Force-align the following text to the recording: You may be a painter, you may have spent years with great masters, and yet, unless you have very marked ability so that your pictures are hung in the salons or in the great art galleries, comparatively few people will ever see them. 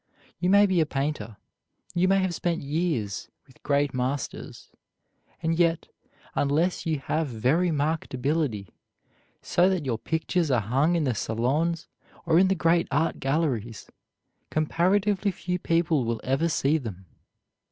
You 0.39 0.49
may 0.49 0.65
be 0.65 0.81
a 0.81 0.87
painter, 0.87 1.37
you 1.93 2.07
may 2.07 2.17
have 2.21 2.33
spent 2.33 2.59
years 2.63 3.29
with 3.45 3.61
great 3.61 3.93
masters, 3.93 4.71
and 5.43 5.59
yet, 5.59 5.89
unless 6.33 6.87
you 6.87 6.97
have 6.97 7.27
very 7.27 7.69
marked 7.69 8.15
ability 8.15 8.69
so 9.43 9.69
that 9.69 9.85
your 9.85 9.99
pictures 9.99 10.49
are 10.49 10.59
hung 10.59 10.95
in 10.95 11.03
the 11.03 11.13
salons 11.13 11.87
or 12.25 12.39
in 12.39 12.47
the 12.47 12.55
great 12.55 12.87
art 12.89 13.19
galleries, 13.19 13.91
comparatively 14.49 15.29
few 15.29 15.59
people 15.59 16.03
will 16.03 16.19
ever 16.23 16.49
see 16.49 16.79
them. 16.79 17.05